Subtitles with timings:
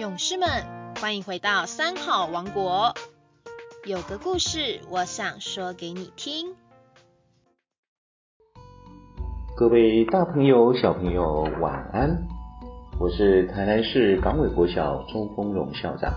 [0.00, 0.48] 勇士们，
[0.98, 2.94] 欢迎回到三好王国。
[3.84, 6.54] 有个故事，我想说给你听。
[9.54, 12.26] 各位大朋友、小朋友，晚安！
[12.98, 16.14] 我是台南市港尾国小周丰荣校长。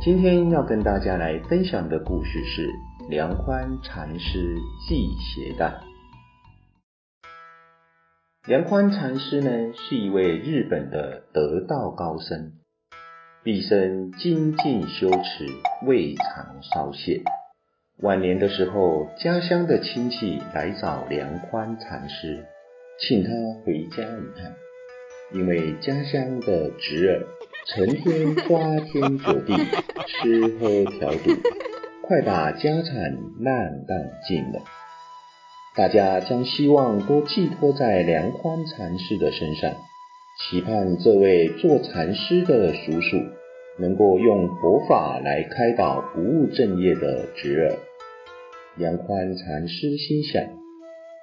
[0.00, 2.70] 今天要跟大家来分享的故事是
[3.10, 4.56] 梁宽禅师
[4.88, 5.78] 系鞋带。
[8.46, 12.54] 梁宽禅师呢，是一位日本的得道高僧。
[13.44, 15.46] 毕生精进修持，
[15.86, 17.22] 未尝稍懈。
[18.02, 22.44] 晚年的时候，家乡的亲戚来找梁宽禅师，
[23.00, 23.30] 请他
[23.64, 24.52] 回家一趟，
[25.32, 27.26] 因为家乡的侄儿
[27.68, 29.54] 成天花天酒地，
[30.06, 31.30] 吃喝嫖赌，
[32.02, 34.62] 快把家产烂荡尽了。
[35.76, 39.74] 大家将希望都寄托在梁宽禅师的身上，
[40.38, 43.16] 期盼这位做禅师的叔叔。
[43.80, 47.78] 能够用佛法来开导不务正业的侄儿，
[48.76, 50.42] 杨宽禅师心想，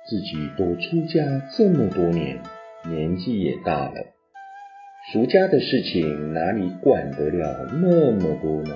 [0.07, 2.39] 自己都出家这么多年，
[2.87, 4.05] 年纪也大了，
[5.11, 8.73] 俗家的事情哪里管得了那么多呢？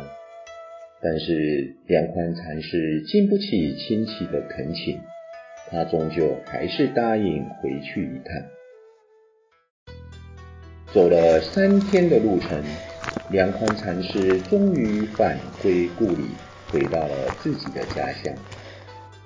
[1.02, 5.00] 但是梁宽禅师经不起亲戚的恳请，
[5.70, 8.59] 他终究还是答应回去一趟。
[10.94, 12.64] 走了三天的路程。
[13.32, 16.30] 梁宽禅师终于返归故里，
[16.72, 18.34] 回到了自己的家乡。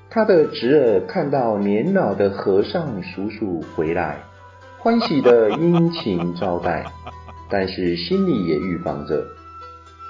[0.10, 4.18] 他的侄儿看到年老的和尚叔叔回来，
[4.78, 6.86] 欢喜的殷勤招待，
[7.50, 9.26] 但是心里也预防着：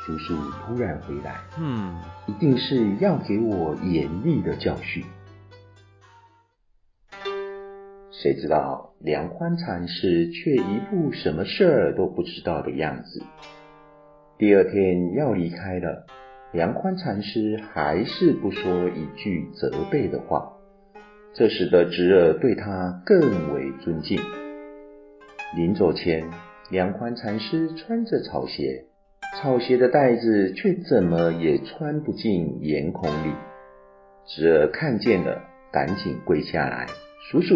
[0.05, 5.03] 叔叔突然回来，嗯，一定是要给我严厉的教训。
[8.23, 13.21] 谁知道梁宽禅师却一副什么事儿都不知道的样子。
[14.37, 16.05] 第二天要离开了，
[16.53, 20.53] 梁宽禅师还是不说一句责备的话，
[21.33, 24.17] 这使得侄儿对他更为尊敬。
[25.57, 26.23] 临走前，
[26.71, 28.85] 梁宽禅师穿着草鞋，
[29.35, 33.33] 草鞋的带子却怎么也穿不进眼孔里。
[34.25, 36.87] 侄儿看见了，赶紧跪下来
[37.29, 37.55] ：“叔叔，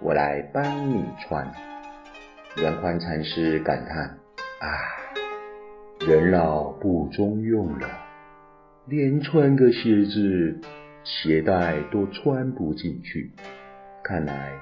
[0.00, 1.50] 我来帮你穿。”
[2.56, 4.04] 梁宽禅师感叹
[4.60, 4.66] ：“啊！”
[6.06, 7.88] 人老不中用了，
[8.86, 10.60] 连穿个鞋子
[11.02, 13.32] 鞋带都穿不进去。
[14.04, 14.52] 看来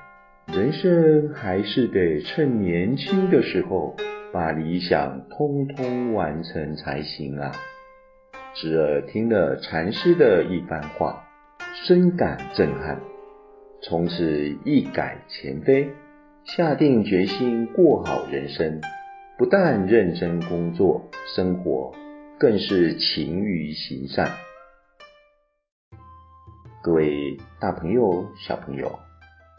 [0.47, 3.95] 人生还是得趁年轻的时候
[4.33, 7.53] 把理想通通完成才行啊！
[8.55, 11.25] 侄儿听了禅师的一番话，
[11.87, 12.99] 深感震撼，
[13.83, 15.91] 从此一改前非，
[16.45, 18.81] 下定决心过好人生。
[19.37, 21.93] 不但认真工作生活，
[22.39, 24.31] 更是勤于行善。
[26.83, 28.99] 各位大朋友、小朋友，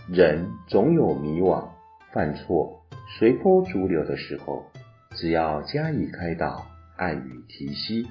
[0.09, 1.67] 人总有迷惘、
[2.13, 2.85] 犯错、
[3.19, 4.63] 随波逐流的时候，
[5.11, 6.65] 只要加以开导、
[6.95, 8.07] 爱与提息，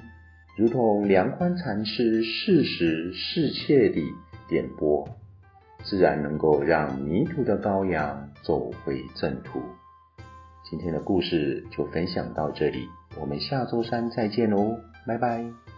[0.55, 4.03] 如同梁宽禅师适时适切地
[4.47, 5.07] 点拨，
[5.85, 9.61] 自然能够让迷途的羔羊走回正途。
[10.63, 12.89] 今天的故事就分享到这里，
[13.21, 15.74] 我们下周三再见喽，拜拜。